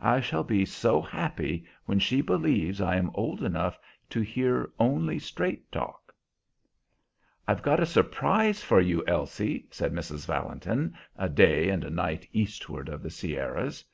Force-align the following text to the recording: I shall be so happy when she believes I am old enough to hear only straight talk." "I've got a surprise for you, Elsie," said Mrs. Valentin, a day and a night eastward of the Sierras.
I 0.00 0.20
shall 0.20 0.44
be 0.44 0.64
so 0.64 1.02
happy 1.02 1.66
when 1.84 1.98
she 1.98 2.22
believes 2.22 2.80
I 2.80 2.96
am 2.96 3.10
old 3.12 3.42
enough 3.42 3.78
to 4.08 4.22
hear 4.22 4.70
only 4.80 5.18
straight 5.18 5.70
talk." 5.70 6.14
"I've 7.46 7.60
got 7.60 7.78
a 7.78 7.84
surprise 7.84 8.62
for 8.62 8.80
you, 8.80 9.04
Elsie," 9.06 9.66
said 9.70 9.92
Mrs. 9.92 10.24
Valentin, 10.26 10.94
a 11.16 11.28
day 11.28 11.68
and 11.68 11.84
a 11.84 11.90
night 11.90 12.26
eastward 12.32 12.88
of 12.88 13.02
the 13.02 13.10
Sierras. 13.10 13.84